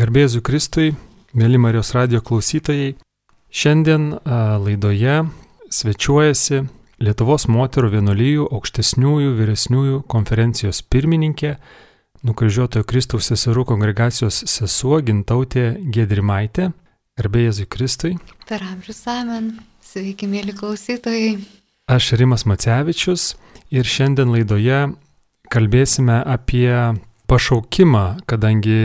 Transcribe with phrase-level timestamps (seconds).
[0.00, 0.94] Garbėzu Kristui,
[1.36, 2.94] mėly Marijos radio klausytojai,
[3.52, 4.14] šiandien
[4.64, 5.26] laidoje
[5.76, 6.62] svečiuojasi
[7.04, 11.52] Lietuvos moterų vienuolyjų aukštesniųjų vyresniųjų konferencijos pirmininkė,
[12.24, 16.72] nukryžiuotojo Kristaus seserų kongregacijos sesuo Gintautė Gedrimaitė.
[17.20, 18.16] Garbėzu Kristui.
[18.48, 19.58] Per amžius amen.
[19.84, 21.40] Sveiki, mėly klausytojai.
[21.92, 23.34] Aš Rimas Macevičius
[23.68, 24.84] ir šiandien laidoje
[25.52, 26.70] kalbėsime apie
[27.28, 28.78] pašaukimą, kadangi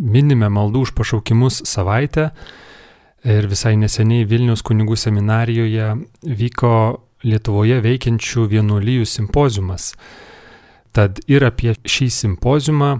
[0.00, 2.30] minime maldų už pašaukimus savaitę
[3.24, 5.92] ir visai neseniai Vilnius kunigų seminarijoje
[6.24, 6.74] vyko
[7.20, 9.90] Lietuvoje veikiančių vienuolyjų simpozijumas.
[10.96, 12.94] Tad ir apie šį simpozijumą,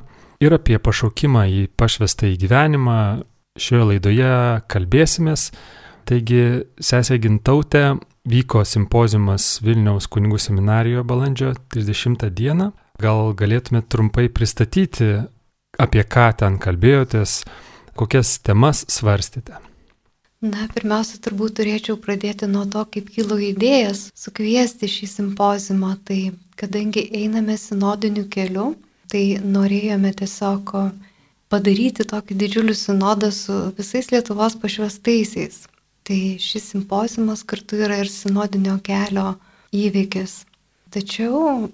[0.44, 2.98] ir apie pašaukimą į pašvestą į gyvenimą
[3.60, 4.34] šioje laidoje
[4.70, 5.48] kalbėsimės.
[6.04, 7.96] Taigi, sesė Gintautė
[8.28, 12.70] vyko simpozijumas Vilniaus kunigų seminarijoje balandžio 30 dieną.
[13.00, 15.14] Gal galėtumėte trumpai pristatyti
[15.80, 17.40] apie ką ten kalbėjotės,
[17.98, 19.58] kokias temas svarstėte?
[20.40, 25.98] Na, pirmiausia, turbūt turėčiau pradėti nuo to, kaip kilo idėjas sukviesti šį simpozimą.
[26.08, 26.20] Tai
[26.60, 28.70] kadangi einame sinodiniu keliu,
[29.12, 30.72] tai norėjome tiesiog
[31.52, 35.66] padaryti tokį didžiulį sinodą su visais Lietuvos pašvestaisiais.
[36.08, 39.34] Tai šis simpozimas kartu yra ir sinodinio kelio
[39.76, 40.46] įvykis.
[40.90, 41.68] Tačiau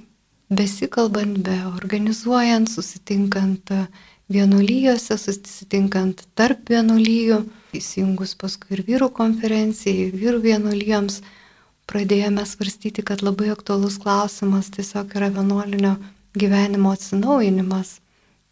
[0.49, 3.73] besikalbant, be organizuojant, susitinkant
[4.33, 7.41] vienuolyjose, susitinkant tarp vienuolyjų,
[7.77, 11.21] įsijungus paskui ir vyrų konferencijai, vyrų vienuolyjoms,
[11.87, 15.95] pradėjome svarstyti, kad labai aktualus klausimas tiesiog yra vienuolinio
[16.39, 18.01] gyvenimo atsinaujinimas.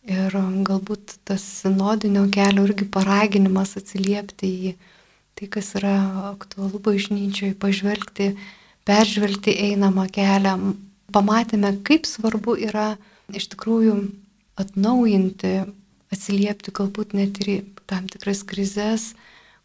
[0.04, 0.34] Ir
[0.68, 4.72] galbūt tas sinodinio kelio irgi paraginimas atsiliepti į
[5.34, 5.94] tai, kas yra
[6.34, 8.34] aktualu bažnyčiai, pažvelgti,
[8.84, 10.58] peržvelgti einamą kelią,
[11.14, 12.94] pamatėme, kaip svarbu yra
[13.32, 13.94] iš tikrųjų
[14.60, 15.54] atnaujinti,
[16.14, 19.12] atsiliepti galbūt net ir tam tikras krizės,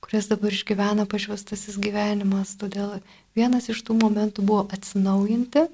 [0.04, 2.56] kurias dabar išgyvena pašvestasis gyvenimas.
[2.60, 3.00] Todėl
[3.38, 5.68] vienas iš tų momentų buvo atsinaujinti.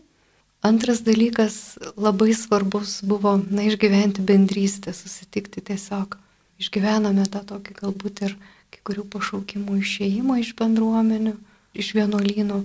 [0.66, 6.18] Antras dalykas labai svarbus buvo, na, išgyventi bendrystę, susitikti tiesiog.
[6.58, 8.38] Išgyvenome tą tokį galbūt ir
[8.74, 11.36] kai kurių pašaukimų išėjimą iš bendruomenių,
[11.78, 12.64] iš vienuolynų.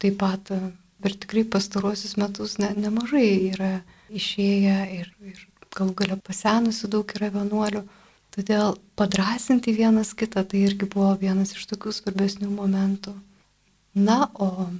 [0.00, 0.50] Taip pat
[1.04, 3.74] per tikrai pastaruosius metus ne, nemažai yra
[4.08, 5.42] išėję ir, ir
[5.76, 7.82] galų galia pasenusių daug yra vienuolių.
[8.34, 13.12] Todėl padrasinti vienas kitą tai irgi buvo vienas iš tokių svarbesnių momentų.
[13.94, 14.70] Na, o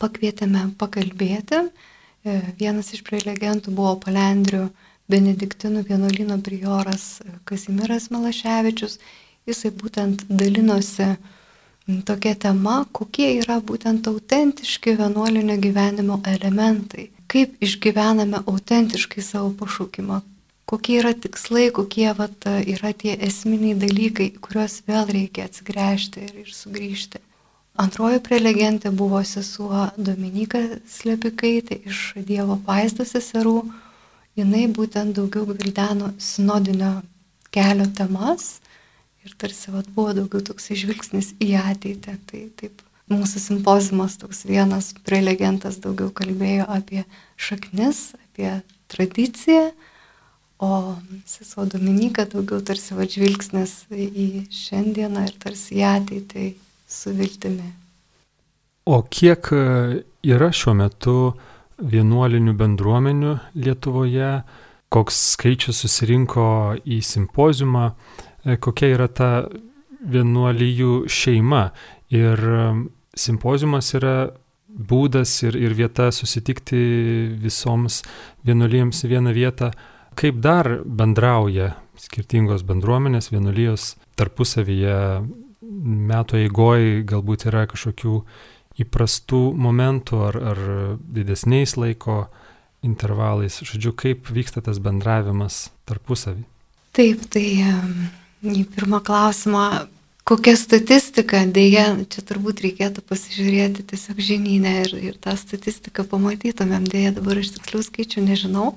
[0.00, 1.64] pakvietėme pakalbėti.
[1.66, 4.68] E, vienas iš prelegentų buvo Palendrių
[5.10, 7.18] Benediktinų vienuolino prioras
[7.48, 9.00] Kazimiras Malaševičius.
[9.50, 11.10] Jisai būtent dalinosi
[12.06, 17.10] tokia tema, kokie yra būtent autentiški vienuolinio gyvenimo elementai.
[17.30, 20.20] Kaip išgyvename autentiškai savo pašaukimą,
[20.70, 26.54] kokie yra tikslai, kokie vat, yra tie esminiai dalykai, kuriuos vėl reikia atsigręžti ir, ir
[26.54, 27.22] sugrįžti.
[27.80, 33.60] Antroji prelegentė buvo sesuo Dominika Slepikaitė iš Dievo vaizdos seserų.
[34.38, 37.00] Jis būtent daugiau gvildeno sinodinio
[37.50, 38.60] kelio temas
[39.26, 42.16] Ir tarsi vat, buvo daugiau toks žvilgsnis į ateitį.
[42.30, 42.82] Tai taip,
[43.12, 47.04] mūsų simpozimas toks vienas prelegentas daugiau kalbėjo apie
[47.36, 48.60] šaknis, apie
[48.90, 49.70] tradiciją,
[50.60, 50.96] o
[51.28, 56.48] sesuo Dominika daugiau tarsi vat, žvilgsnis į šiandieną ir tarsi į ateitį
[56.90, 57.70] su viltimi.
[58.90, 59.62] O kiek e,
[60.26, 61.16] yra šiuo metu
[61.80, 64.32] vienuolinių bendruomenių Lietuvoje,
[64.90, 66.46] koks skaičius susirinko
[66.82, 67.92] į simpozimą,
[68.44, 69.30] kokia yra ta
[70.00, 71.70] vienuolyjų šeima.
[72.14, 72.62] Ir e,
[73.18, 74.14] simpozijumas yra
[74.70, 76.80] būdas ir, ir vieta susitikti
[77.42, 78.00] visoms
[78.46, 79.70] vienuolyjams į vieną vietą.
[80.18, 84.96] Kaip dar bendrauja skirtingos bendruomenės, vienuolijos tarpusavyje
[86.10, 88.14] metų eigoje, galbūt yra kažkokių
[88.80, 90.60] įprastų momentų ar, ar
[90.98, 92.24] didesniais laiko
[92.86, 93.60] intervalais.
[93.66, 96.46] Žodžiu, kaip vyksta tas bendravimas tarpusavį.
[96.96, 97.44] Taip, tai
[98.42, 99.64] į pirmą klausimą,
[100.24, 107.14] kokia statistika, dėja, čia turbūt reikėtų pasižiūrėti tiesiog žinynę ir, ir tą statistiką pamatytumėm, dėja
[107.16, 108.74] dabar aš tikslių skaičių nežinau,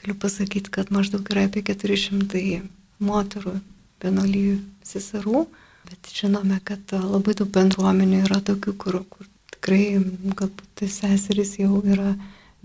[0.00, 2.60] galiu pasakyti, kad maždaug yra apie 400
[2.98, 3.56] moterų
[4.04, 5.46] vienolyjų seserų,
[5.86, 9.98] bet žinome, kad labai daug bendruomenių yra tokių, kur, kur tikrai
[10.36, 12.16] galbūt seserys jau yra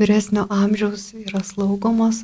[0.01, 2.24] vyresnio amžiaus, yra slaugomos,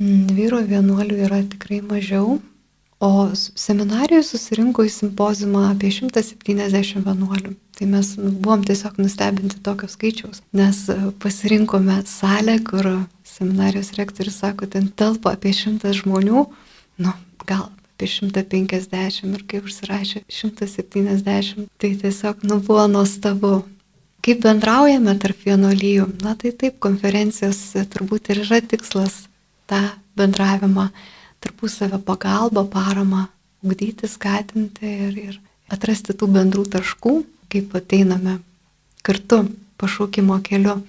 [0.00, 2.40] mm, vyro vienuolių yra tikrai mažiau,
[3.00, 7.54] O seminarijoje susirinko į simpozimą apie 170 vienuolių.
[7.78, 12.84] Tai mes nu, buvom tiesiog nustebinti tokio skaičiaus, nes e, pasirinkome salę, kur
[13.24, 16.42] seminarijos rektorius sako, ten telpa apie šimtas žmonių,
[17.00, 17.14] nu,
[17.48, 17.70] gal
[18.00, 23.62] apie 150 ir kai užsirašė 170, tai tiesiog nu buvo nuostabu.
[24.20, 26.10] Kaip bendraujame tarp vienolyjų?
[26.20, 27.62] Na tai taip, konferencijos
[27.94, 29.22] turbūt ir yra tikslas
[29.72, 29.80] tą
[30.20, 30.90] bendravimą,
[31.40, 33.26] tarpusavę pagalbą, paramą,
[33.64, 35.40] ugdyti, skatinti ir, ir
[35.72, 37.14] atrasti tų bendrų taškų,
[37.52, 38.38] kaip ateiname
[39.06, 39.44] kartu
[39.80, 40.80] pašaukimo keliu.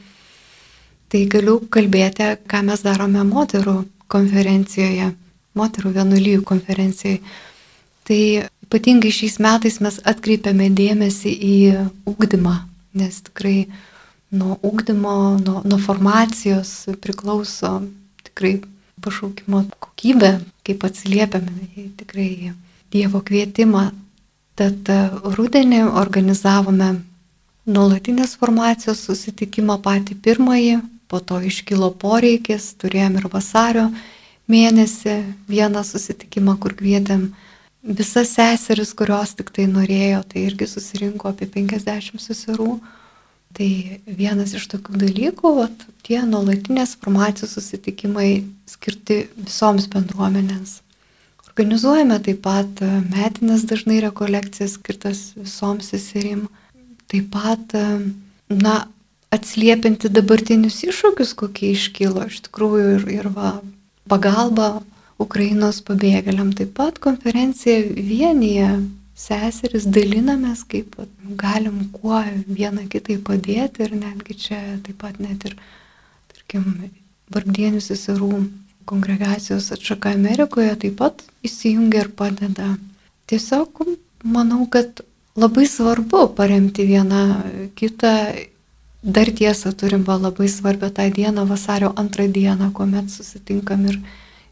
[1.12, 3.82] Tai galiu kalbėti, ką mes darome moterų
[4.12, 5.12] konferencijoje,
[5.60, 7.20] moterų vienuolyjų konferencijoje.
[8.08, 8.20] Tai
[8.66, 11.56] ypatingai šiais metais mes atkreipiame dėmesį į
[12.08, 12.56] ūkdymą,
[13.00, 13.68] nes tikrai
[14.32, 16.72] nuo ūkdymo, nuo, nuo formacijos
[17.04, 17.82] priklauso
[18.24, 18.62] tikrai
[19.04, 20.32] pašaukimo kokybė,
[20.68, 22.54] kaip atsiliepiame tikrai
[22.92, 23.90] Dievo kvietimą.
[24.60, 24.90] Tad
[25.38, 26.90] rudenį organizavome
[27.72, 33.88] nuolatinės formacijos susitikimą patį pirmąjį, po to iškilo poreikis, turėjom ir vasario
[34.52, 35.16] mėnesį
[35.52, 37.30] vieną susitikimą, kur kvietėm
[37.84, 42.78] visas seseris, kurios tik tai norėjo, tai irgi susirinko apie 50 seserų.
[43.58, 43.70] Tai
[44.08, 50.80] vienas iš tokių dalykų, vat, tie nuolatinės formacijos susitikimai skirti visoms bendruomenėms.
[51.52, 52.80] Organizuojame taip pat
[53.12, 56.46] metinės dažnai rekolekcijas skirtas visoms seserim
[57.12, 57.76] taip pat,
[58.48, 58.78] na,
[59.32, 63.58] atsiliepinti dabartinius iššūkius, kokie iškilo iš tikrųjų ir, ir va,
[64.12, 64.82] pagalba
[65.22, 66.52] Ukrainos pabėgėliam.
[66.58, 68.72] Taip pat konferencija vienyje
[69.22, 70.98] seseris dalinamės, kaip
[71.40, 75.58] galim kuo vieną kitai padėti ir netgi čia taip pat net ir,
[76.34, 76.68] tarkim,
[77.32, 78.32] vargdienių seserų
[78.90, 82.74] kongregacijos atšaka Amerikoje taip pat įsijungia ir padeda.
[83.30, 83.84] Tiesiog
[84.24, 85.04] manau, kad
[85.36, 87.26] labai svarbu paremti vieną
[87.76, 88.16] kitą.
[89.02, 93.96] Dar tiesą turim va labai svarbią tą dieną, vasario antrą dieną, kuomet susitinkam ir,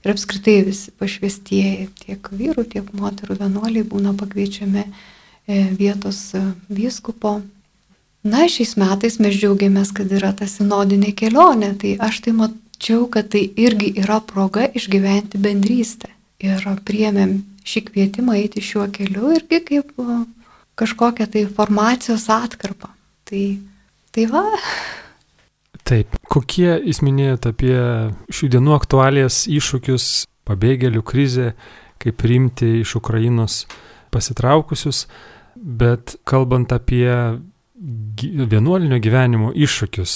[0.04, 4.92] ir apskritai visi pašvestieji, tiek vyrų, tiek moterų vienuoliai būna pakviečiami e,
[5.76, 7.40] vietos e, vyskupo.
[8.24, 13.32] Na, šiais metais mes džiaugiamės, kad yra ta sinodinė kelionė, tai aš tai mačiau, kad
[13.32, 16.12] tai irgi yra proga išgyventi bendrystę.
[16.44, 19.92] Ir priemėm šį kvietimą eiti šiuo keliu irgi kaip
[20.80, 22.92] kažkokią tai formacijos atkarpą.
[23.28, 23.44] Tai,
[24.16, 24.46] tai va.
[25.90, 27.78] Taip, kokie jūs minėjote apie
[28.30, 30.06] šių dienų aktualijas, iššūkius,
[30.46, 31.54] pabėgėlių krizę,
[32.02, 33.64] kaip priimti iš Ukrainos
[34.14, 35.08] pasitraukusius,
[35.56, 37.10] bet kalbant apie
[38.54, 40.16] vienuolinio gyvenimo iššūkius,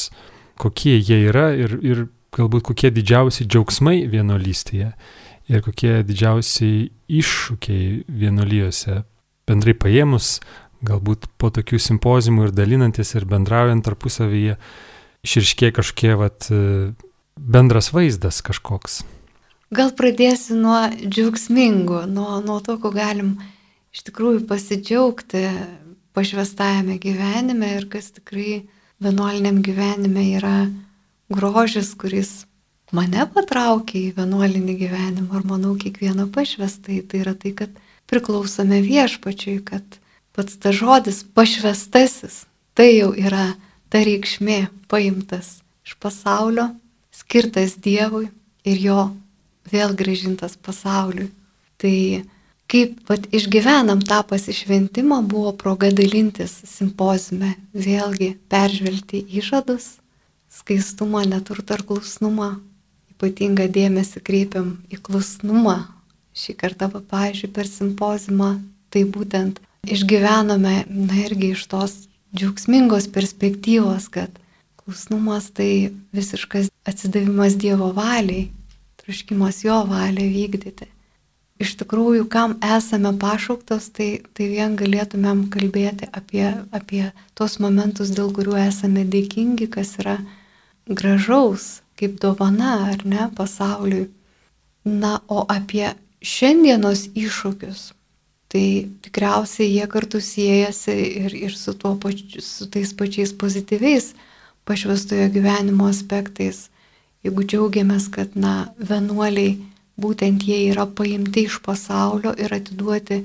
[0.62, 2.06] kokie jie yra ir, ir
[2.38, 4.94] galbūt kokie didžiausi džiaugsmai vienuolystėje
[5.50, 6.70] ir kokie didžiausi
[7.12, 9.02] iššūkiai vienuolijose
[9.48, 10.38] bendrai paėmus,
[10.84, 14.58] galbūt po tokių simpozimų ir dalinantis ir bendraujant tarpusavyje,
[15.24, 16.50] iširškė kažkiek vat,
[17.40, 19.02] bendras vaizdas kažkoks.
[19.74, 23.40] Gal pradėsiu nuo džiaugsmingų, nuo, nuo to, ko galim
[23.94, 25.48] iš tikrųjų pasidžiaugti
[26.14, 28.68] pašvestajame gyvenime ir kas tikrai
[29.02, 30.58] vienuoliniam gyvenime yra
[31.34, 32.44] grožis, kuris
[32.94, 37.02] mane patraukė į vienuolinį gyvenimą ir manau kiekvieną pašvestai.
[37.10, 37.74] Tai yra tai, kad
[38.10, 39.98] priklausome viešpačiui, kad
[40.38, 42.44] pats ta žodis pašvestasis,
[42.78, 43.54] tai jau yra
[43.94, 46.72] ta reikšmė paimtas iš pasaulio,
[47.14, 48.32] skirtas Dievui
[48.66, 49.02] ir jo
[49.70, 51.30] vėl gražintas pasauliui.
[51.78, 51.98] Tai
[52.72, 60.00] kaip pat išgyvenam tą pasišventimą, buvo proga dalintis simpozime, vėlgi peržvelgti įžadus,
[60.50, 62.56] skaistumą, neturtą ar klusnumą.
[63.14, 65.84] Ypatingą dėmesį kreipiam į klusnumą,
[66.34, 68.56] šį kartą, pavyzdžiui, per simpozimą,
[68.90, 71.94] tai būtent išgyvenome, na irgi iš tos
[72.36, 74.40] džiaugsmingos perspektyvos, kad
[74.76, 78.50] klusnumas tai visiškas atsidavimas Dievo valiai,
[79.04, 80.90] troškimas jo valią vykdyti.
[81.62, 87.04] Iš tikrųjų, kam esame pašauktos, tai, tai vien galėtumėm kalbėti apie, apie
[87.38, 90.18] tos momentus, dėl kurių esame dėkingi, kas yra
[90.90, 94.10] gražaus, kaip dovana ar ne pasauliui.
[94.84, 97.94] Na, o apie šiandienos iššūkius,
[98.54, 100.94] tai tikriausiai jie kartu siejasi
[101.26, 104.14] ir, ir su, pačiu, su tais pačiais pozityviais
[104.70, 106.68] pašvestojo gyvenimo aspektais.
[107.26, 109.58] Jeigu džiaugiamės, kad, na, vienuoliai,
[109.98, 113.24] būtent jie yra paimti iš pasaulio ir atiduoti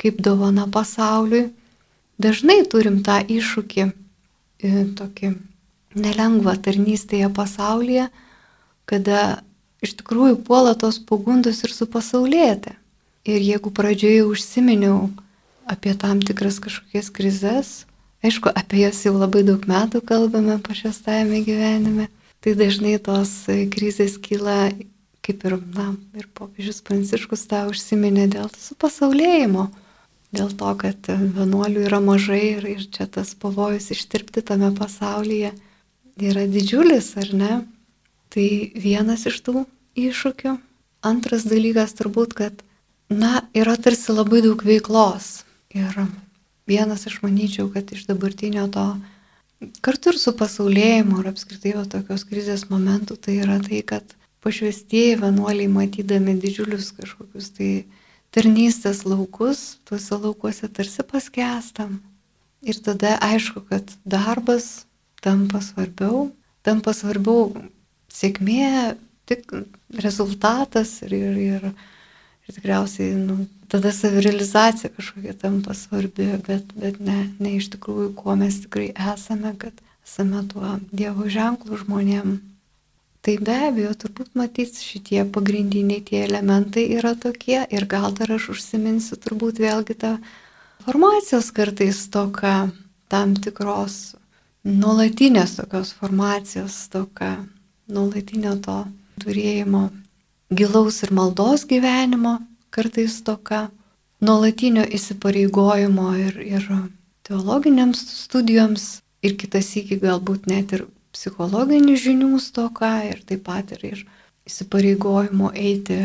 [0.00, 1.50] kaip dovana pasauliui,
[2.16, 3.86] dažnai turim tą iššūkį,
[4.64, 5.34] e, tokį
[6.00, 8.08] nelengvą tarnystėje pasaulyje,
[8.88, 9.42] kada
[9.84, 12.79] iš tikrųjų puola tos pagundos ir su pasaulėte.
[13.28, 15.10] Ir jeigu pradžioje užsiminiau
[15.68, 17.72] apie tam tikras kažkokias krizes,
[18.24, 22.08] aišku, apie jas jau labai daug metų kalbame pašestajame gyvenime,
[22.40, 24.72] tai dažnai tos krizės kyla
[25.20, 29.68] kaip ir, na, ir popiežius Pranciškus tą užsiminė dėl supasaulėjimo,
[30.34, 35.52] dėl to, kad vienuolių yra mažai ir, ir čia tas pavojus ištirpti tame pasaulyje
[36.20, 37.52] yra didžiulis, ar ne?
[38.30, 38.48] Tai
[38.78, 39.64] vienas iš tų
[39.98, 40.56] iššūkių.
[41.06, 42.60] Antras dalykas turbūt, kad,
[43.10, 45.44] na, yra tarsi labai daug veiklos.
[45.74, 45.94] Ir
[46.70, 48.86] vienas aš manyčiau, kad iš dabartinio to
[49.84, 55.18] kartu ir su pasaulėjimu ir apskritai va tokios krizės momentų, tai yra tai, kad pašvestieji
[55.20, 57.70] vienuoliai matydami didžiulius kažkokius tai
[58.32, 61.98] tarnystės laukus, tuose laukuose tarsi paskestam.
[62.62, 64.86] Ir tada aišku, kad darbas
[65.24, 66.30] tampa svarbiau,
[66.64, 67.50] tampa svarbiau
[68.12, 68.96] sėkmė,
[69.28, 69.52] tik
[70.02, 71.66] rezultatas ir, ir, ir,
[72.50, 78.34] ir tikriausiai nu, tada savirealizacija kažkokia tampa svarbi, bet, bet ne, ne iš tikrųjų, kuo
[78.38, 79.76] mes tikrai esame, kad
[80.06, 82.38] esame tuo Dievo ženklų žmonėm.
[83.20, 88.48] Tai be abejo, turbūt matys šitie pagrindiniai tie elementai yra tokie ir gal dar aš
[88.54, 90.14] užsiminsiu turbūt vėlgi tą
[90.86, 92.70] formacijos kartais toka
[93.12, 94.16] tam tikros
[94.64, 97.34] nuolatinės tokios formacijos toka,
[97.92, 98.78] nuolatinio to
[99.20, 99.90] turėjimo
[100.50, 102.38] gilaus ir maldos gyvenimo
[102.74, 103.68] kartais toka,
[104.20, 106.66] nuolatinio įsipareigojimo ir, ir
[107.26, 108.88] teologiniams studijoms
[109.22, 114.02] ir kitas iki galbūt net ir psichologinių žinių stoka ir taip pat ir, ir
[114.50, 115.98] įsipareigojimo eiti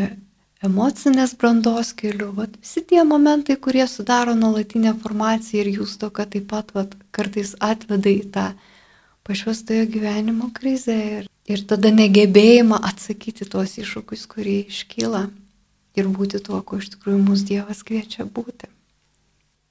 [0.66, 2.32] emocinės brandos keliu.
[2.36, 7.54] Vat visi tie momentai, kurie sudaro nuolatinę formaciją ir jūs toka taip pat vat, kartais
[7.60, 8.50] atveda į tą
[9.26, 15.26] pašvestojo gyvenimo krizę ir, ir tada negebėjimą atsakyti tuos iššūkius, kurie iškyla
[15.96, 18.68] ir būti tuo, kuo iš tikrųjų mūsų Dievas kviečia būti.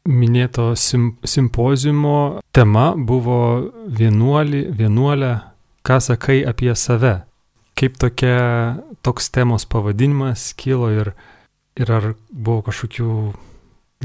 [0.06, 3.40] Minėto sim, simpozijumo tema buvo
[3.90, 5.32] vienuolį, vienuolė,
[5.86, 7.24] ką sakai apie save.
[7.76, 8.38] Kaip tokia,
[9.04, 11.12] toks temos pavadinimas kilo ir,
[11.76, 13.16] ir ar buvo kažkokių,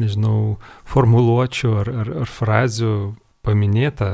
[0.01, 0.57] nežinau,
[0.89, 2.95] formuluočių ar, ar, ar frazių
[3.47, 4.11] paminėta,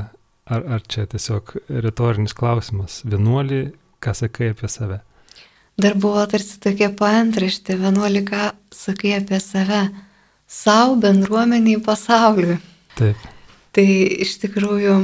[0.47, 3.01] ar, ar čia tiesiog retorinis klausimas.
[3.07, 3.61] Vienuolį,
[4.03, 5.01] ką sakai apie save?
[5.77, 9.83] Dar buvo tarsi tokia paantraštė, 11 sakai apie save,
[10.49, 12.57] savo bendruomeniai pasauliui.
[12.97, 13.27] Taip.
[13.77, 13.85] Tai
[14.25, 14.95] iš tikrųjų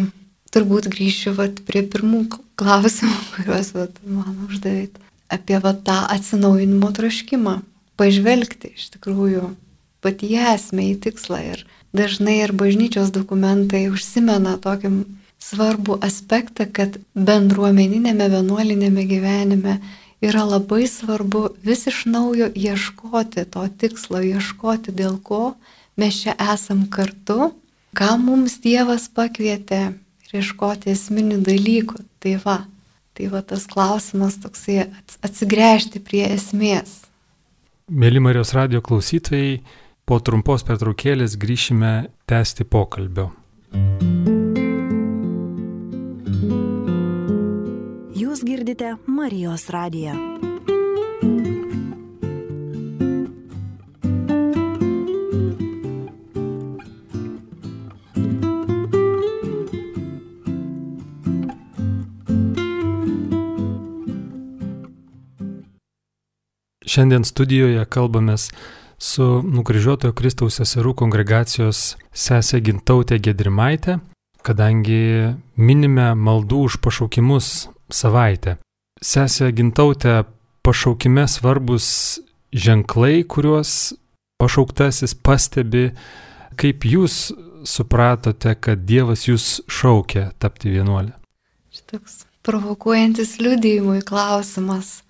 [0.52, 2.24] turbūt grįšiu vat, prie pirmų
[2.60, 4.96] klausimų, kuriuos vat, man uždavėt.
[5.32, 7.58] Apie vat, tą atsinaujinimo troškimą.
[8.00, 9.52] Pažvelgti iš tikrųjų
[10.02, 11.42] pati esmę į tikslą.
[11.52, 15.02] Ir dažnai ir bažnyčios dokumentai užsimena tokiam
[15.42, 19.78] svarbų aspektą, kad bendruomeninėme vienuolinėme gyvenime
[20.22, 25.54] yra labai svarbu vis iš naujo ieškoti to tikslo, ieškoti dėl ko
[25.98, 27.52] mes čia esam kartu,
[27.96, 32.04] ką mums Dievas pakvietė ir ieškoti esminių dalykų.
[32.22, 32.58] Tai va,
[33.18, 34.84] tai va tas klausimas toksai
[35.26, 37.00] atsigręžti prie esmės.
[37.90, 39.58] Mėly Marijos radio klausytojai,
[40.06, 41.94] po trumpos pertraukėlės grįšime
[42.30, 43.32] tęsti pokalbio.
[48.42, 50.12] Jūs girdite Marijos radiją.
[66.82, 68.50] Šiandien studijoje kalbamės
[68.98, 74.00] su nukryžiuotojo Kristaus seserų kongregacijos sesė Gintautė Gedrimaitė,
[74.42, 77.52] kadangi minime maldų už pašaukimus
[77.96, 78.56] savaitę.
[79.02, 80.22] Sesė Gintautė,
[80.62, 82.20] pašaukime svarbus
[82.52, 83.94] ženklai, kuriuos
[84.42, 85.90] pašauktasis pastebi,
[86.58, 87.32] kaip jūs
[87.68, 91.14] supratote, kad Dievas jūs šaukia tapti vienuolę.
[91.72, 95.00] Šitoks provokuojantis liudijimui klausimas.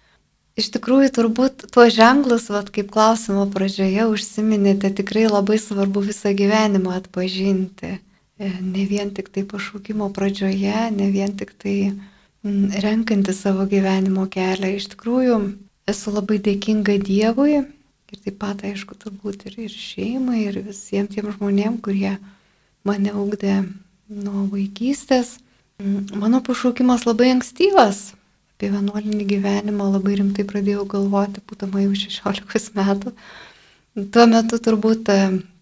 [0.60, 6.98] Iš tikrųjų, turbūt tuo ženklus, vat, kaip klausimo pradžioje užsiminėte, tikrai labai svarbu visą gyvenimą
[6.98, 7.94] atpažinti.
[8.36, 11.76] E, ne vien tik tai pašaukimo pradžioje, ne vien tik tai
[12.42, 14.72] Mm, renkantį savo gyvenimo kelią.
[14.74, 15.36] Iš tikrųjų,
[15.86, 21.30] esu labai dėkinga Dievui ir taip pat, aišku, turbūt ir, ir šeimai, ir visiems tiem
[21.30, 22.16] žmonėm, kurie
[22.82, 23.60] mane ugdė
[24.10, 25.36] nuo vaikystės.
[25.78, 28.10] Mm, mano pašaukimas labai ankstyvas.
[28.56, 33.14] Apie vienuolinį gyvenimą labai rimtai pradėjau galvoti, būdama jau 16 metų.
[34.10, 35.20] Tuo metu turbūt e,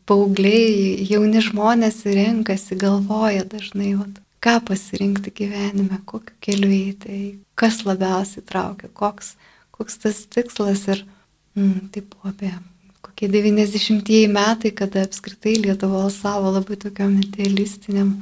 [0.09, 7.21] paaugliai, jauni žmonės renkasi, galvoja dažnai, vat, ką pasirinkti gyvenime, kokiu keliu eiti,
[7.55, 9.35] kas labiausiai traukia, koks,
[9.75, 11.05] koks tas tikslas ir
[11.59, 12.53] mm, taip apie
[13.05, 18.15] kokie 90-ieji metai, kada apskritai Lietuva savo labai tokiam idealistiniam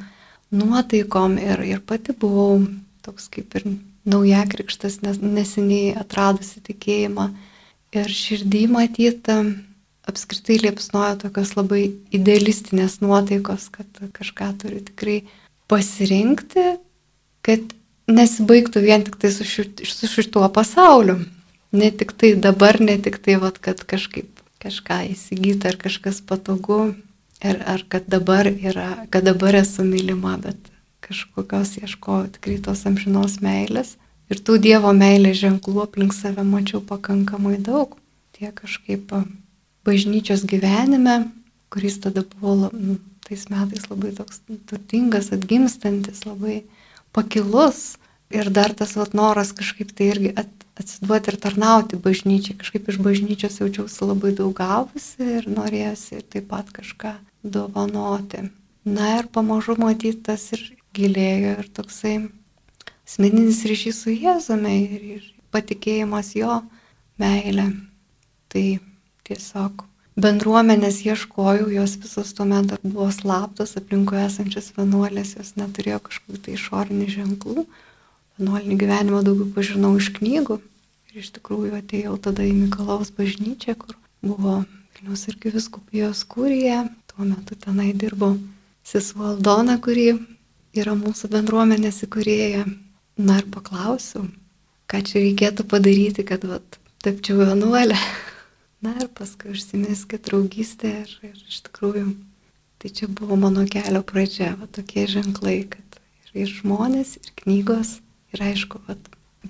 [0.50, 2.64] nuotaikom ir, ir pati buvau
[3.06, 3.68] toks kaip ir
[4.08, 7.28] nauja krikštas, nes neseniai atradusi tikėjimą.
[7.96, 9.38] Ir širdį matyta
[10.08, 11.84] apskritai liepsnoja tokios labai
[12.14, 15.18] idealistinės nuotaikos, kad kažką turi tikrai
[15.68, 16.78] pasirinkti,
[17.44, 17.74] kad
[18.08, 21.20] nesibaigtų vien tik tai su, ši, su šituo pasauliu.
[21.72, 26.94] Ne tik tai dabar, ne tik tai, vat, kad kažkaip kažką įsigyti ar kažkas patogu,
[27.44, 30.58] ar, ar kad, dabar yra, kad dabar esu mylima, bet
[31.04, 33.96] kažkokios ieškoju tikrai tos amžinos meilės.
[34.28, 37.94] Ir tų Dievo meilės ženklų aplink save mačiau pakankamai daug.
[38.36, 39.12] Tie kažkaip
[39.88, 41.30] bažnyčios gyvenime,
[41.72, 42.98] kuris tada buvo nu,
[43.28, 46.62] tais metais labai toks turtingas, atgimstantis, labai
[47.12, 47.98] pakilus.
[48.28, 52.58] Ir dar tas vat, noras kažkaip tai irgi at, atsiduoti ir tarnauti bažnyčiai.
[52.60, 58.48] Kažkaip iš bažnyčios jaučiausi labai daug gavusi ir norėjusi taip pat kažką dovanoti.
[58.88, 60.64] Na ir pamažu matytas ir
[60.96, 62.14] gilėjo ir toksai
[63.08, 66.60] asmeninis ryšys su Jėzumi ir, ir patikėjimas jo
[67.20, 67.70] meilė.
[68.48, 68.64] Tai
[69.28, 69.84] tiesiog
[70.18, 76.56] bendruomenės ieškojau, jos visos tuomet dar buvo slaptos, aplinkoje esančios vienuolės, jos neturėjo kažkokių tai
[76.56, 77.66] išorinių ženklų.
[78.38, 80.58] Vienuolinį gyvenimą daugiau pažinau iš knygų
[81.10, 84.60] ir iš tikrųjų atėjau tada į Mikalaus bažnyčią, kur buvo
[84.98, 88.32] Vilnius irgi viskupijos kūrija, tuo metu tenai dirbo
[88.86, 90.10] sesuo Aldona, kuri
[90.74, 92.64] yra mūsų bendruomenės įkūrėja.
[93.18, 94.28] Na ir paklausiu,
[94.90, 97.98] ką čia reikėtų padaryti, kad vat, tapčiau vienuolę.
[98.84, 102.12] Na ir paskui užsimeskė draugystė ir, ir iš tikrųjų
[102.78, 107.96] tai čia buvo mano kelio pradžia, va tokie ženklai, kad ir, ir žmonės, ir knygos,
[108.34, 108.94] ir aišku, va,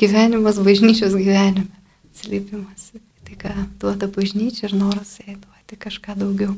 [0.00, 1.68] gyvenimas bažnyčios gyvenime,
[2.08, 2.94] atsiliepimas.
[3.28, 6.56] Tai ką duoda bažnyčia ir noras jai duoti kažką daugiau.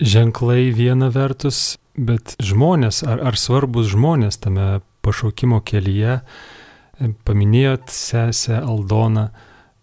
[0.00, 6.22] Ženklai viena vertus, bet žmonės, ar, ar svarbus žmonės tame pašaukimo kelyje,
[7.28, 9.28] paminėjot sesę Aldoną,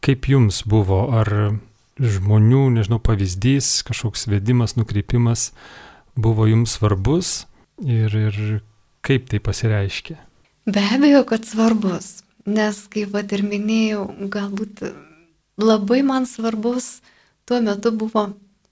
[0.02, 1.30] kaip jums buvo, ar
[2.02, 5.52] žmonių, nežinau, pavyzdys, kažkoks vedimas, nukreipimas
[6.18, 7.46] buvo jums svarbus
[7.86, 8.62] ir, ir
[9.06, 10.18] kaip tai pasireiškia?
[10.66, 14.84] Be abejo, kad svarbus, nes, kaip pat ir minėjau, galbūt
[15.62, 17.00] labai man svarbus
[17.46, 18.32] tuo metu buvo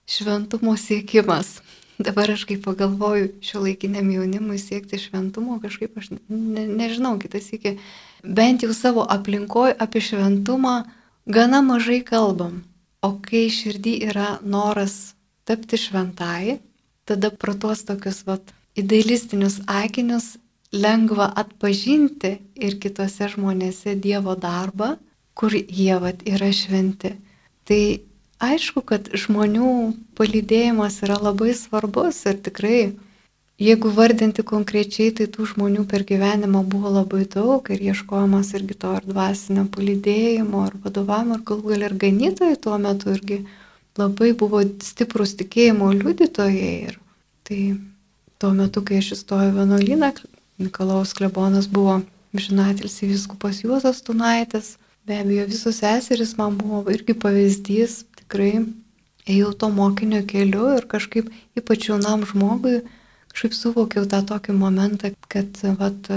[0.10, 1.60] šventumo siekimas.
[2.00, 7.76] Dabar aš kaip pagalvoju, šio laikiniam jaunimui siekti šventumo, kažkaip aš ne, nežinau, kitas iki,
[8.24, 10.86] bent jau savo aplinkoje apie šventumą
[11.28, 12.62] gana mažai kalbam.
[13.06, 15.16] O kai širdį yra noras
[15.48, 16.60] tapti šventai,
[17.08, 20.36] tada pro tuos tokius vat, idealistinius akinius
[20.76, 24.98] lengva atpažinti ir kitose žmonėse Dievo darbą,
[25.34, 27.16] kur jie vat, yra šventi.
[27.64, 27.82] Tai
[28.44, 29.72] aišku, kad žmonių
[30.20, 32.82] palydėjimas yra labai svarbus ir tikrai
[33.60, 38.94] Jeigu vardinti konkrečiai, tai tų žmonių per gyvenimą buvo labai daug ir ieškojimas irgi to
[38.96, 43.42] ir dvasinio palydėjimo, ir vadovavimo, ir galų gal ir ganytojai tuo metu irgi
[44.00, 46.72] labai buvo stiprus tikėjimo liudytojai.
[46.88, 46.96] Ir
[47.50, 47.60] tai
[48.40, 50.14] tuo metu, kai aš įstojau vienuolyną,
[50.60, 52.02] Nikolaus klebonas buvo
[52.36, 58.64] žinatelis viskupas Juozas Tunaitis, be abejo visos seserys man buvo irgi pavyzdys, tikrai
[59.28, 61.28] ėjau to mokinio keliu ir kažkaip
[61.60, 62.82] ypač jaunam žmogui,
[63.32, 66.10] kažkaip suvokiau tą tokį momentą, kad vat,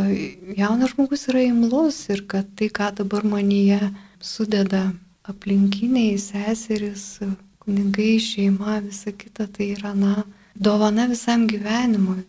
[0.59, 4.89] jaunas žmogus yra imlus ir kad tai, ką dabar manyje sudeda
[5.29, 7.21] aplinkiniai, seserys,
[7.63, 12.25] kunigai, šeima, visa kita, tai yra, na, dovana visam gyvenimui.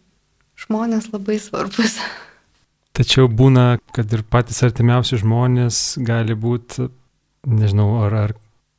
[0.63, 1.97] Žmonės labai svarbus.
[2.97, 6.91] Tačiau būna, kad ir patys artimiausi žmonės gali būti,
[7.49, 8.35] nežinau, ar, ar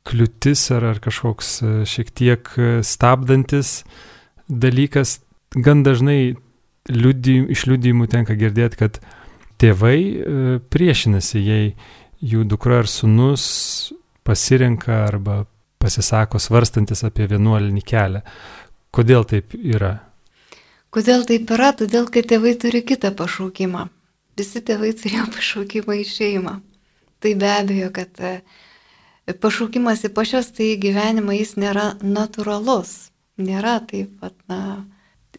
[0.07, 1.57] kliūtis, ar, ar kažkoks
[1.89, 2.51] šiek tiek
[2.85, 3.81] stabdantis
[4.47, 5.17] dalykas
[5.55, 6.35] gan dažnai
[6.91, 8.99] liudy, iš liudymų tenka girdėti, kad
[9.61, 11.69] tėvai e, priešinasi, jei
[12.25, 13.45] jų dukra ar sunus
[14.25, 15.43] pasirenka arba
[15.81, 18.21] pasisako svarstantis apie vienuolinį kelią.
[18.95, 19.97] Kodėl taip yra?
[20.95, 21.73] Kodėl taip yra?
[21.77, 23.89] Todėl, kad tėvai turi kitą pašaukimą.
[24.39, 26.55] Visi tėvai turėjo pašaukimą į šeimą.
[27.23, 28.33] Tai be abejo, kad e,
[29.41, 33.11] pašaukimas į pačios tai gyvenimą jis nėra natūralus.
[33.35, 34.85] Nėra taip pat, na,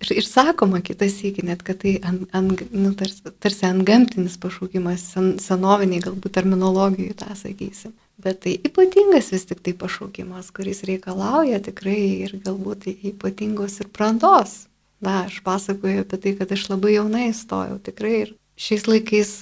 [0.00, 4.38] ir, ir sakoma kitas įkį, net kad tai an, an, nu, tarsi, tarsi ant gamtinis
[4.42, 7.94] pašaukimas, sen, senoviniai galbūt terminologijai tą sakysim.
[8.22, 14.64] Bet tai ypatingas vis tik tai pašaukimas, kuris reikalauja tikrai ir galbūt ypatingos ir brandos.
[15.04, 19.32] Na, aš pasakoju apie tai, kad aš labai jaunai įstojau tikrai ir šiais laikais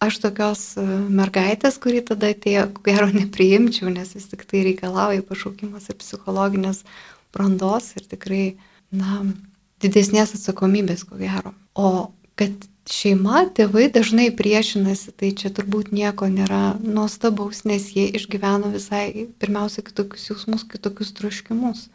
[0.00, 0.64] aš tokios
[1.12, 6.82] mergaitės, kuri tada atėjo, ko gero nepriimčiau, nes vis tik tai reikalauja pašaukimas ir psichologinės
[7.34, 8.44] brandos ir tikrai,
[8.90, 9.22] na,
[9.82, 11.54] didesnės atsakomybės, ko gero.
[11.74, 18.72] O kad šeima, tėvai dažnai priešinasi, tai čia turbūt nieko nėra nuostabaus, nes jie išgyveno
[18.74, 21.88] visai pirmiausia kitokius jausmus, kitokius troškimus.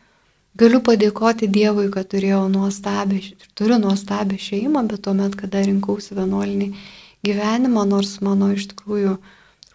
[0.56, 3.20] Galiu padėkoti Dievui, kad turėjau nuostabę,
[3.60, 6.70] turiu nuostabę šeimą, bet tuomet, kada rinkausi vienuolinį
[7.28, 9.18] gyvenimą, nors mano iš tikrųjų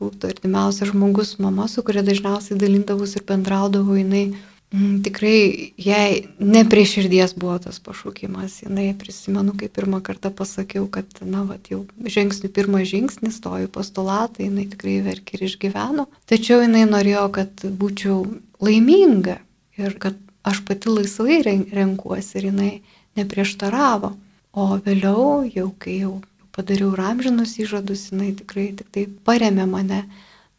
[0.01, 4.31] rūpto artimiausias žmogus, mama, su kuria dažniausiai dalindavus ir bendraudavau, jinai
[4.71, 8.61] tikrai jai ne prie širdies buvo tas pašaukimas.
[8.63, 14.45] Jinai prisimenu, kai pirmą kartą pasakiau, kad, na, va, jau žengsiu pirmą žingsnį, stoju postulatą,
[14.47, 16.07] jinai tikrai verkė ir išgyveno.
[16.31, 18.23] Tačiau jinai norėjo, kad būčiau
[18.63, 19.41] laiminga
[19.81, 22.73] ir kad aš pati laisvai renkuosi ir jinai
[23.19, 24.15] neprieštaravo.
[24.55, 26.21] O vėliau, jau kai jau
[26.55, 30.05] padariau ramžinus įžadus, jinai tikrai tik tai paremė mane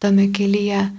[0.04, 0.90] tame kelyje.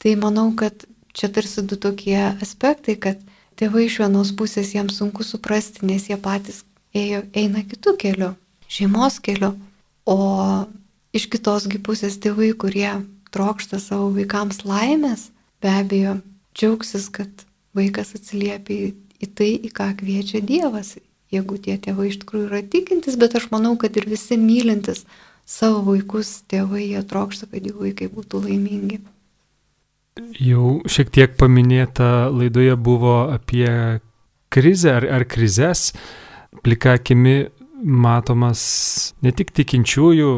[0.00, 0.86] Tai manau, kad
[1.16, 3.20] čia tarsi du tokie aspektai, kad
[3.60, 6.62] tėvai iš vienos pusės jiems sunku suprasti, nes jie patys
[6.96, 8.30] ėjo, eina kitų kelių,
[8.70, 9.52] šeimos kelių,
[10.08, 10.18] o
[11.16, 12.90] iš kitosgi pusės tėvai, kurie
[13.34, 15.28] trokšta savo vaikams laimės,
[15.62, 16.18] be abejo,
[16.56, 17.46] džiaugsis, kad
[17.76, 20.96] vaikas atsiliepia į tai, į ką kviečia Dievas,
[21.30, 25.04] jeigu tie tėvai iš tikrųjų yra tikintis, bet aš manau, kad ir visi mylintis
[25.46, 29.00] savo vaikus tėvai, jie trokšta, kad jų vaikai būtų laimingi.
[30.40, 34.00] Jau šiek tiek paminėta laidoje buvo apie
[34.52, 35.90] krizę ar, ar krizės.
[36.64, 38.62] Plika akimi matomas
[39.24, 40.30] ne tik tikinčiųjų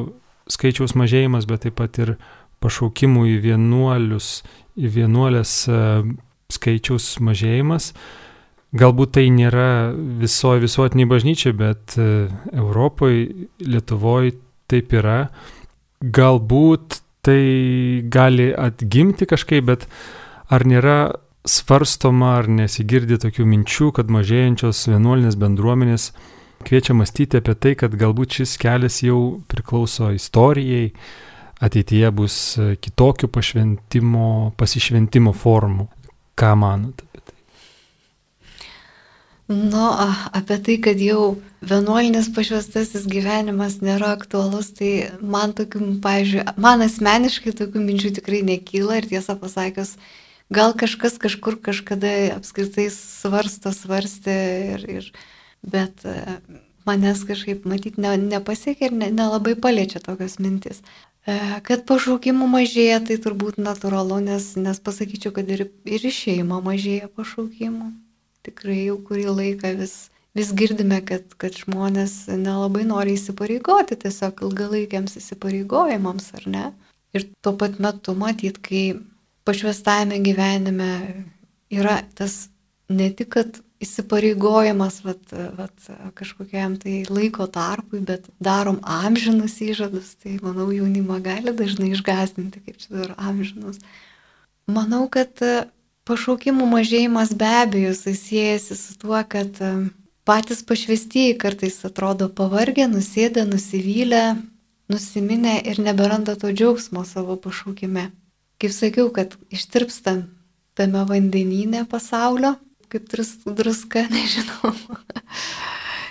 [0.53, 2.17] skaičiaus mažėjimas, bet taip pat ir
[2.63, 4.43] pašaukimų į vienuolius,
[4.79, 5.79] į vienuolės e,
[6.53, 7.93] skaičiaus mažėjimas.
[8.79, 9.93] Galbūt tai nėra
[10.23, 14.37] visoje visuotiniai bažnyčiai, bet e, Europoje, Lietuvoje
[14.71, 15.27] taip yra.
[16.03, 19.87] Galbūt tai gali atgimti kažkaip, bet
[20.51, 20.97] ar nėra
[21.47, 26.09] svarstoma, ar nesigirdi tokių minčių, kad mažėjančios vienuolinės bendruomenės
[26.67, 30.91] kviečia mąstyti apie tai, kad galbūt šis kelias jau priklauso istorijai,
[31.63, 32.37] ateityje bus
[32.83, 35.89] kitokių pašventimo, pasišventimo formų.
[36.39, 37.07] Ką manote?
[39.53, 39.85] Nu,
[40.33, 47.53] apie tai, kad jau vienuolinis pašvestasis gyvenimas nėra aktualus, tai man tokių, pavyzdžiui, man asmeniškai
[47.59, 49.97] tokių minčių tikrai nekyla ir tiesą pasakius,
[50.53, 54.37] gal kažkas kažkur kažkada apskritai svarsto, svarstė,
[54.77, 55.11] ir, ir,
[55.75, 56.17] bet e,
[56.89, 60.81] manęs kažkaip matyti ne, nepasiekia ir nelabai ne paliečia tokios mintis.
[61.27, 61.37] E,
[61.67, 67.93] kad pašaukimų mažėja, tai turbūt natūralu, nes, nes pasakyčiau, kad ir, ir šeima mažėja pašaukimų
[68.47, 69.97] tikrai jau kurį laiką vis,
[70.37, 76.65] vis girdime, kad, kad žmonės nelabai nori įsipareigoti tiesiog ilgalaikiams įsipareigojimams, ar ne?
[77.13, 78.95] Ir tuo pat metu matyt, kai
[79.45, 80.93] pašvestajame gyvenime
[81.73, 82.47] yra tas
[82.93, 85.75] ne tik, kad įsipareigojimas vat, vat,
[86.19, 92.79] kažkokiam tai laiko tarpui, bet darom amžinus įžadus, tai manau jaunimą gali dažnai išgazdinti, kaip
[92.83, 93.81] čia dar amžinus.
[94.71, 95.43] Manau, kad
[96.03, 99.69] Pašaukimų mažėjimas be abejo susijęsi su tuo, kad e,
[100.27, 104.23] patys pašvestieji kartais atrodo pavargę, nusėdę, nusivylę,
[104.91, 108.09] nusiminę ir neberanda to džiaugsmo savo pašaukime.
[108.59, 110.17] Kaip sakiau, kad ištirpsta
[110.75, 112.57] tame vandenyne pasaulio,
[112.91, 113.07] kaip
[113.47, 114.75] druska, nežinau,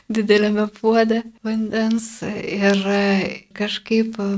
[0.07, 3.03] dideliame puode vandens ir e,
[3.59, 4.31] kažkaip e,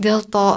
[0.00, 0.48] dėl to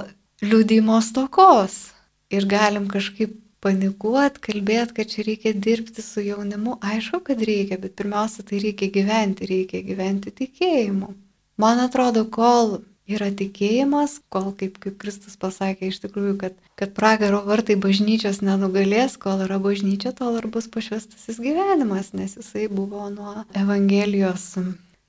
[0.48, 1.90] liūdimo stokos
[2.32, 6.78] ir galim kažkaip panikuot, kalbėt, kad čia reikia dirbti su jaunimu.
[6.86, 11.12] Aišku, kad reikia, bet pirmiausia, tai reikia gyventi, reikia gyventi tikėjimu.
[11.60, 17.42] Man atrodo, kol yra tikėjimas, kol, kaip, kaip Kristus pasakė, iš tikrųjų, kad, kad pragaro
[17.48, 23.44] vartai bažnyčios nenugalės, kol yra bažnyčia, tol ir bus pašvestasis gyvenimas, nes jisai buvo nuo
[23.58, 24.54] Evangelijos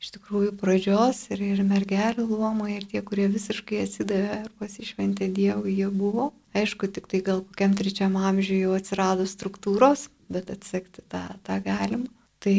[0.01, 5.75] iš tikrųjų pradžios ir, ir mergelių luomai, ir tie, kurie visiškai atsidavė ir pasišventė Dievui,
[5.77, 6.31] jie buvo.
[6.57, 12.09] Aišku, tik tai gal kokiam trečiam amžiui jau atsirado struktūros, bet atsekti tą, tą galim.
[12.41, 12.57] Tai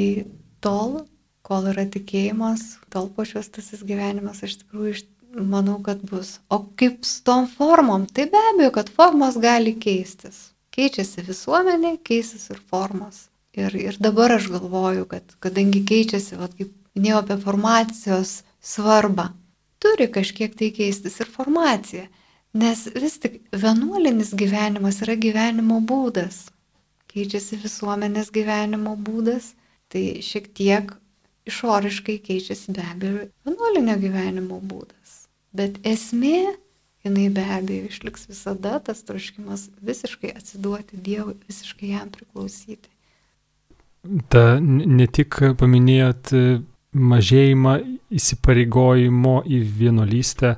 [0.64, 1.02] tol,
[1.42, 5.02] kol yra tikėjimas, tol pašvestasis gyvenimas, aš tikrųjų
[5.42, 6.38] manau, kad bus.
[6.54, 8.06] O kaip su tom formom?
[8.06, 10.52] Tai be abejo, kad formos gali keistis.
[10.72, 13.26] Keičiasi visuomenė, keisis ir formos.
[13.58, 19.30] Ir, ir dabar aš galvoju, kad kadangi keičiasi, vat, kaip minėjau apie formacijos svarbą,
[19.82, 22.08] turi kažkiek tai keistis ir formacija,
[22.54, 26.46] nes vis tik vienuolinis gyvenimas yra gyvenimo būdas,
[27.12, 29.54] keičiasi visuomenės gyvenimo būdas,
[29.92, 30.94] tai šiek tiek
[31.50, 35.26] išoriškai keičiasi be abejo vienuolinio gyvenimo būdas.
[35.56, 36.54] Bet esmė,
[37.04, 42.92] jinai be abejo išliks visada tas troškimas visiškai atsiduoti Dievui, visiškai jam priklausyti.
[44.34, 46.32] Ta ne tik paminėjot
[46.92, 47.76] mažėjimą
[48.12, 50.56] įsipareigojimo į vienuolystę,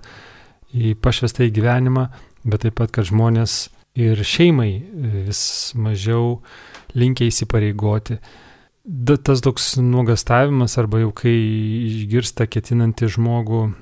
[0.73, 2.07] į pašvestą į gyvenimą,
[2.43, 3.67] bet taip pat, kad žmonės
[3.99, 4.71] ir šeimai
[5.27, 6.39] vis mažiau
[6.97, 8.17] linkia įsipareigoti.
[8.83, 13.73] Da, tas toks nuogastavimas arba jau kai išgirsta ketinantį žmogų e,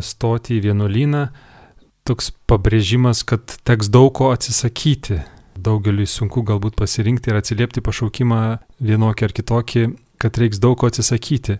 [0.00, 1.26] stoti į vienuolyną,
[2.08, 5.20] toks pabrėžimas, kad teks daug ko atsisakyti.
[5.62, 8.40] Daugeliui sunku galbūt pasirinkti ir atsiliepti pašaukimą
[8.80, 9.84] vienokį ar kitokį,
[10.22, 11.58] kad reiks daug ko atsisakyti.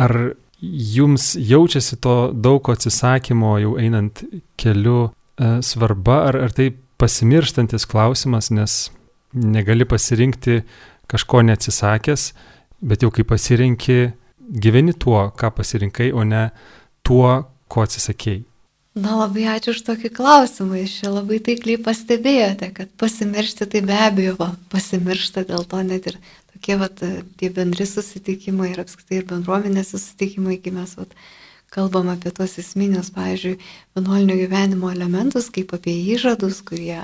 [0.00, 0.14] Ar
[0.60, 4.22] jums jaučiasi to daug ko atsisakymo jau einant
[4.60, 8.90] keliu e, svarba, ar, ar tai pasimirštantis klausimas, nes
[9.34, 10.62] negali pasirinkti
[11.10, 12.30] kažko neatsisakęs,
[12.84, 13.98] bet jau kai pasirinki,
[14.64, 16.48] gyveni tuo, ką pasirinkai, o ne
[17.04, 18.44] tuo, ko atsisakėjai.
[18.94, 23.96] Na labai ačiū už tokį klausimą, iš čia labai taikliai pastebėjote, kad pasimiršti tai be
[23.98, 26.20] abejo, va, pasimiršta dėl to net ir
[26.64, 26.88] tokie va,
[27.36, 31.04] tie bendri susitikimai ir apskritai ir bendruomenės susitikimai, kai mes va,
[31.68, 33.58] kalbam apie tos esminius, pavyzdžiui,
[33.96, 37.02] vienuolinio gyvenimo elementus, kaip apie įžadus, kurie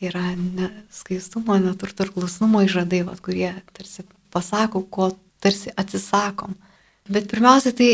[0.00, 6.56] yra ne skaistumo, neturto ir klusnumo įžadai, vat, kurie tarsi pasako, ko tarsi atsisakom.
[7.08, 7.90] Bet pirmiausia, tai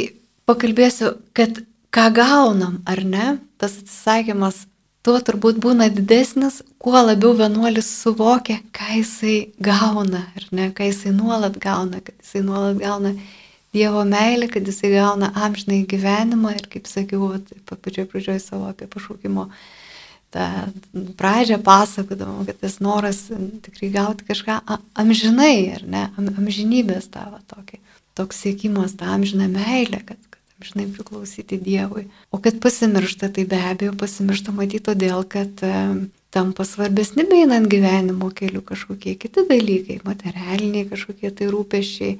[0.46, 3.26] pakalbėsiu, kad ką gaunam ar ne,
[3.58, 4.66] tas atsisakymas
[5.02, 11.14] tuo turbūt būna didesnis, kuo labiau vienuolis suvokia, ką jisai gauna, ar ne, ką jisai
[11.16, 13.16] nuolat gauna, kad jisai nuolat gauna
[13.72, 17.30] Dievo meilę, kad jisai gauna amžinai gyvenimą ir, kaip sakiau,
[17.70, 19.46] pačioj pradžioj savo apie pašaukimo
[20.32, 20.48] tą
[21.16, 23.22] pradžią pasakodama, kad tas noras
[23.64, 24.58] tikrai gauti kažką
[25.00, 27.80] amžinai, ar ne, am, amžinybės tavo tokį,
[28.16, 30.20] toks siekimas, tą amžiną meilę, kad,
[30.62, 32.06] kad amžinai priklausyti Dievui.
[32.30, 38.30] O kad pasimiršta, tai be abejo pasimiršta matyti todėl, kad e, tampa svarbesni beinant gyvenimo
[38.30, 42.18] keliu kažkokie kiti dalykai, materialiniai kažkokie tai rūpešiai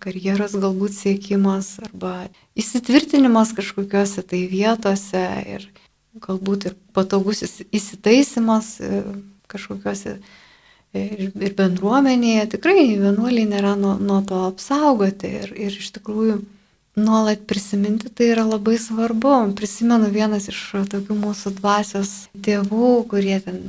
[0.00, 5.68] karjeros galbūt siekimas arba įsitvirtinimas kažkokiuose tai vietose ir,
[6.20, 9.04] galbūt ir patogus įsitaisimas e,
[9.52, 12.50] kažkokiuose e, ir bendruomenėje.
[12.56, 16.42] Tikrai vienuoliai nėra nuo, nuo to apsaugoti ir, ir iš tikrųjų
[16.96, 19.34] nuolat prisiminti tai yra labai svarbu.
[19.56, 20.60] Prisimenu vienas iš
[20.92, 22.12] tokių mūsų dvasios
[22.46, 23.60] tėvų, kurie ten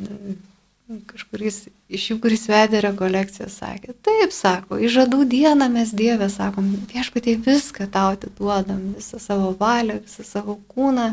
[1.07, 7.35] kažkuris iš jų, kuris vedė rekolekciją, sakė, taip, sako, įžadų dieną mes Dievę sakom, viešpatie
[7.43, 11.09] viską tau atiduodam, visą savo valią, visą savo kūną,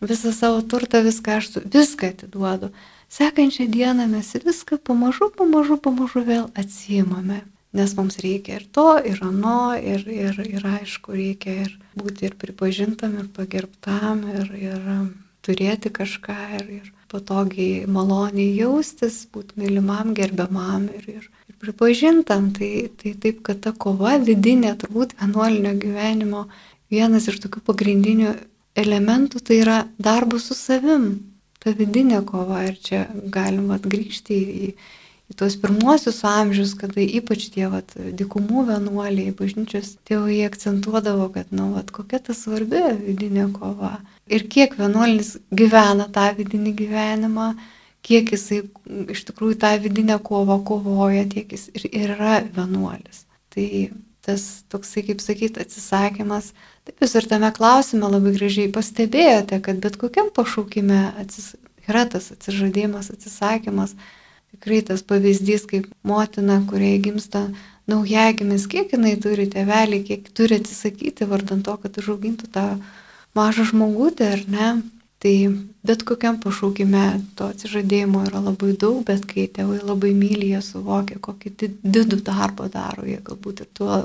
[0.00, 2.72] visą savo turtą, viską aš viską atiduodu.
[3.12, 7.42] Sekančią dieną mes viską pamažu, pamažu, pamažu vėl atsijimame.
[7.76, 12.36] Nes mums reikia ir to, ir ano, ir, ir, ir aišku, reikia ir būti ir
[12.40, 14.86] pripažintam, ir pagerbtam, ir, ir
[15.44, 22.50] turėti kažką, ir, ir patogiai, maloniai jaustis, būti mylimam, gerbiamam ir, ir, ir pripažintam.
[22.56, 26.46] Tai, tai taip, kad ta kova vidinė, turbūt vienuolinio gyvenimo
[26.92, 28.32] vienas iš tokių pagrindinių
[28.78, 31.10] elementų tai yra darbas su savim,
[31.62, 32.64] ta vidinė kova.
[32.68, 34.74] Ir čia galim atgrįžti į, į
[35.36, 41.92] tuos pirmuosius amžius, kada ypač tie vat, dikumų vienuoliai, bažnyčios tėvai akcentuodavo, kad, na, vat,
[41.94, 43.98] kokia ta svarbi vidinė kova.
[44.30, 47.52] Ir kiek vienuolis gyvena tą vidinį gyvenimą,
[48.06, 48.62] kiek jisai
[49.12, 53.26] iš tikrųjų tą vidinę kovą kovoja, tiek jis ir yra vienuolis.
[53.52, 53.68] Tai
[54.28, 56.52] tas toksai, kaip sakyt, atsisakymas
[56.88, 61.50] Taip jūs ir tame klausime labai gražiai pastebėjote, kad bet kokiam pašaukime atsis,
[61.84, 63.92] yra tas atsižadėjimas, atsisakymas.
[64.54, 67.48] Tikrai tas pavyzdys, kaip motina, kuriai gimsta
[67.88, 72.68] naujagimis, kiek jinai turi tėvelį, kiek turi atsisakyti vardant to, kad užaugintų tą
[73.38, 74.70] mažą žmogutę, ar ne.
[75.18, 75.34] Tai
[75.82, 81.18] bet kokiam pašaukime to atsižadėjimo yra labai daug, bet kai tėvai labai myli, jie suvokia,
[81.18, 83.96] kokį didų darbą daro, jie galbūt ir tuo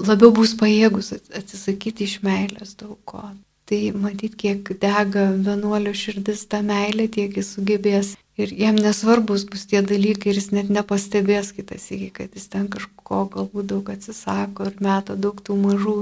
[0.00, 3.26] labiau bus pajėgus atsisakyti iš meilės daug ko.
[3.68, 8.14] Tai matyt, kiek dega vienuolio širdis tą meilę, tiek jis sugebės.
[8.40, 12.66] Ir jam nesvarbus bus tie dalykai ir jis net nepastebės kitas iki, kad jis ten
[12.72, 15.98] kažko galbūt daug atsisako ir meta daug tų mažų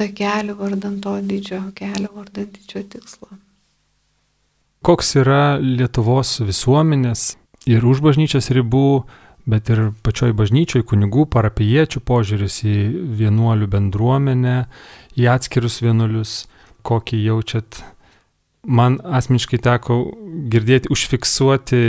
[0.00, 3.30] takelių vardant to didžio kelio, vardant didžio tikslo.
[4.84, 7.34] Koks yra Lietuvos visuomenės
[7.68, 9.02] ir už bažnyčios ribų
[9.50, 12.76] bet ir pačioj bažnyčioj kunigų, parapiečių požiūris į
[13.20, 14.56] vienuolių bendruomenę,
[15.18, 16.44] į atskirus vienuolius,
[16.86, 17.80] kokį jaučiat.
[18.68, 20.02] Man asmeniškai teko
[20.52, 21.80] girdėti, užfiksuoti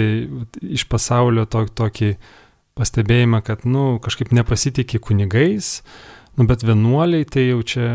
[0.71, 2.13] iš pasaulio to, tokį
[2.79, 5.81] pastebėjimą, kad, nu, kažkaip nepasitikė kunigais,
[6.39, 7.87] nu, bet vienuoliai tai jau čia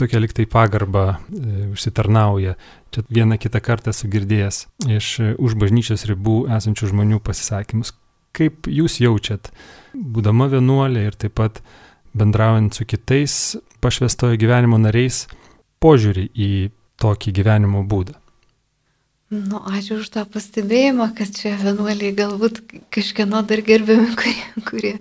[0.00, 2.56] tokia liktai pagarba e, užsitarnauja.
[2.94, 4.64] Čia vieną kitą kartą esu girdėjęs
[4.96, 7.92] iš e, už bažnyčios ribų esančių žmonių pasisakymus
[8.34, 9.50] kaip jūs jaučiat,
[9.94, 11.60] būdama vienuolė ir taip pat
[12.14, 15.24] bendraujant su kitais pašvestojo gyvenimo nariais
[15.82, 16.50] požiūrį į
[17.02, 18.18] tokį gyvenimo būdą?
[19.34, 22.60] Nu, ačiū už tą pastebėjimą, kad čia vienuoliai galbūt
[22.94, 24.94] kažkieno dar gerbiami, kurie, kurie.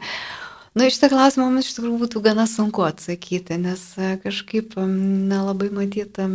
[0.74, 5.70] Nu, iš tą klausimą mums iš tikrųjų būtų gana sunku atsakyti, nes e, kažkaip nelabai
[5.76, 6.30] matyti,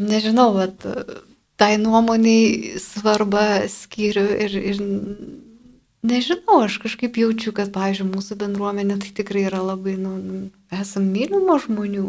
[0.00, 0.88] nežinau, bet
[1.60, 4.80] tai nuomoniai svarbą skyriu ir, ir
[6.02, 10.16] nežinau, aš kažkaip jaučiu, kad, pavyzdžiui, mūsų bendruomenė tai tikrai yra labai, nu,
[10.74, 12.08] esam mylimo žmonių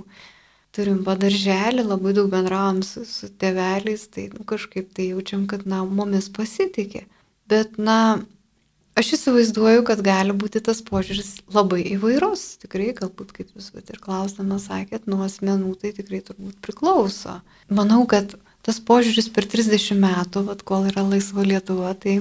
[0.75, 5.83] turim padarželį, labai daug bendravom su, su tėveliais, tai nu, kažkaip tai jaučiam, kad, na,
[5.88, 7.05] mumis pasitikė.
[7.51, 8.19] Bet, na,
[8.99, 12.45] aš įsivaizduoju, kad gali būti tas požiūris labai įvairus.
[12.63, 17.39] Tikrai, galbūt, kaip jūs vat, ir klausimas sakėt, nuo asmenų tai tikrai turbūt priklauso.
[17.69, 18.35] Manau, kad
[18.65, 22.19] tas požiūris per 30 metų, vat, kol yra laisva Lietuva, tai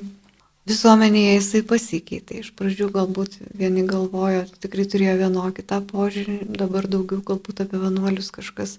[0.69, 2.41] visuomenėje jisai pasikeitė.
[2.41, 8.33] Iš pradžių galbūt vieni galvojo, tikrai turėjo vienokį tą požiūrį, dabar daugiau galbūt apie vienuolius
[8.35, 8.79] kažkas,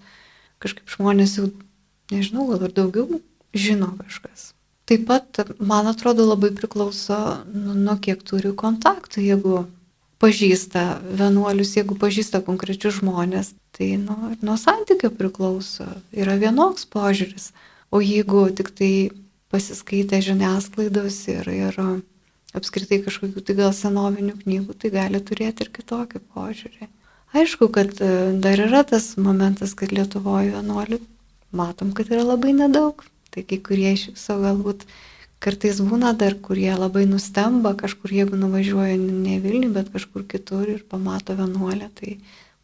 [0.64, 1.50] kažkaip žmonės jau,
[2.14, 3.22] nežinau, gal ir daugiau
[3.56, 4.52] žino kažkas.
[4.86, 7.18] Taip pat, man atrodo, labai priklauso
[7.50, 9.24] nuo, nuo kiek turiu kontaktų.
[9.26, 9.64] Jeigu
[10.22, 15.88] pažįsta vienuolius, jeigu pažįsta konkrečius žmonės, tai nuo, nuo santykio priklauso.
[16.14, 17.50] Yra vienoks požiūris.
[17.90, 18.92] O jeigu tik tai
[19.56, 21.80] pasiskaitę žiniasklaidos ir, ir
[22.56, 26.92] apskritai kažkokių tai gal senovinių knygų, tai gali turėti ir kitokį požiūrį.
[27.36, 28.08] Aišku, kad e,
[28.40, 31.02] dar yra tas momentas, kad Lietuvoje vienuolių
[31.56, 33.04] matom, kad yra labai nedaug.
[33.34, 34.86] Tai kai kurie iš viso galbūt
[35.44, 40.86] kartais būna dar, kurie labai nustemba kažkur, jeigu nuvažiuoja ne Vilnių, bet kažkur kitur ir
[40.88, 42.16] pamato vienuolę, tai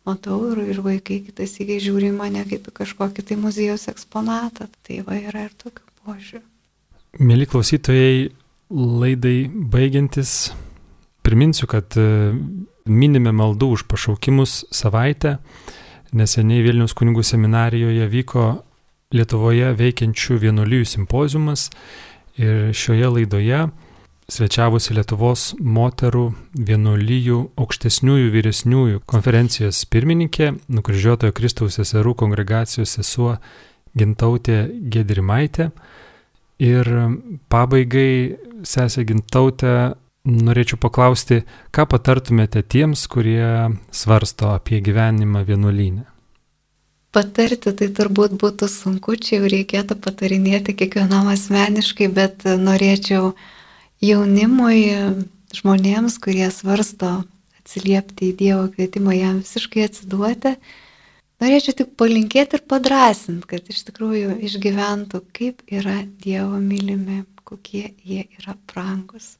[0.08, 4.72] matau ir, ir vaikai kitas įgiai žiūri mane kaip kažkokį tai muziejaus eksponatą.
[4.88, 6.51] Tai va yra ir tokių požiūrių.
[7.20, 8.30] Mėly klausytojai,
[8.72, 10.54] laidai baigiantis,
[11.28, 12.32] priminsiu, kad e,
[12.88, 15.36] minime maldų už pašaukimus savaitę.
[16.16, 18.46] Neseniai Vilnius kunigų seminarijoje vyko
[19.12, 21.66] Lietuvoje veikiančių vienuolijų simpozijumas
[22.40, 23.66] ir šioje laidoje
[24.32, 33.36] svečiavusi Lietuvos moterų vienuolijų aukštesniųjų vyresniųjų konferencijos pirmininkė, nukryžiuotojo Kristaus seserų kongregacijos sesuo
[34.00, 35.74] Gintautė Gedrimaitė.
[36.62, 36.88] Ir
[37.50, 39.96] pabaigai, sesė Gintautė,
[40.30, 41.42] norėčiau paklausti,
[41.74, 46.06] ką patartumėte tiems, kurie svarsto apie gyvenimą vienuolynę?
[47.12, 53.34] Patarti tai turbūt būtų sunku, čia jau reikėtų patarinėti kiekvienam asmeniškai, bet norėčiau
[54.00, 54.86] jaunimui,
[55.58, 57.18] žmonėms, kurie svarsto
[57.60, 60.56] atsiliepti į Dievo kvietimą, jam visiškai atsiduoti,
[61.42, 68.28] Norėčiau tik palinkėti ir padrasinti, kad iš tikrųjų išgyventų, kaip yra Dievo mylimi, kokie jie
[68.38, 69.36] yra brangus.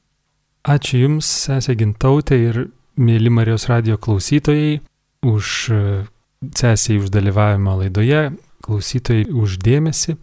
[0.66, 2.58] Ačiū Jums, sesė Gintautė ir
[2.98, 4.80] mėly Marijos radio klausytojai,
[5.22, 5.46] už
[6.58, 8.22] sesiai už dalyvavimą laidoje,
[8.66, 10.16] klausytojai už dėmesį.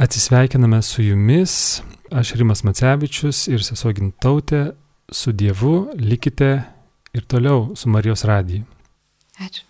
[0.00, 4.72] Atsisveikiname su Jumis, aš Rimas Macevičius ir sesuo Gintautė,
[5.12, 6.54] su Dievu likite
[7.12, 8.64] ir toliau su Marijos radiju.
[9.40, 9.68] Ačiū.